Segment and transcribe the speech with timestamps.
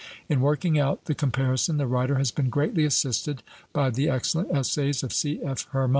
[0.29, 5.03] In working out the comparison the writer has been greatly assisted by the excellent essays
[5.03, 5.67] of C.F.